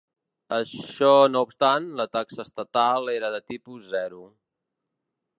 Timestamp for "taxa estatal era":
2.17-3.29